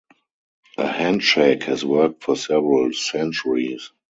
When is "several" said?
2.35-2.91